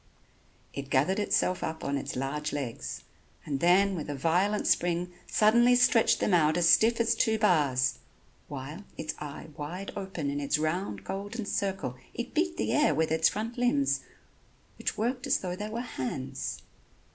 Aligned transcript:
It 0.73 0.89
gathered 0.89 1.19
itself 1.19 1.63
up 1.63 1.83
on 1.83 1.95
its 1.95 2.15
large 2.15 2.51
legs 2.51 3.03
and 3.45 3.59
then 3.59 3.93
with 3.93 4.09
a 4.09 4.15
violent 4.15 4.65
spring 4.65 5.11
suddenly 5.27 5.75
stretched 5.75 6.19
them 6.19 6.33
out 6.33 6.57
as 6.57 6.67
stiff 6.67 6.99
as 6.99 7.13
two 7.13 7.37
bars; 7.37 7.99
while, 8.47 8.83
its 8.97 9.13
eye 9.19 9.49
wide 9.55 9.91
open 9.95 10.31
in 10.31 10.39
its 10.39 10.57
round, 10.57 11.03
golden 11.03 11.45
circle, 11.45 11.97
it 12.15 12.33
beat 12.33 12.57
the 12.57 12.71
air 12.73 12.95
with 12.95 13.11
its 13.11 13.29
front 13.29 13.59
limbs 13.59 13.99
which 14.79 14.97
worked 14.97 15.27
as 15.27 15.37
though 15.37 15.55
they 15.55 15.69
were 15.69 15.81
hands. 15.81 16.63